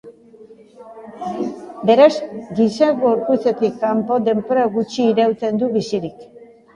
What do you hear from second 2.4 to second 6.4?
giza gorputzetik kanpo denbora gutxi irauten du bizirik.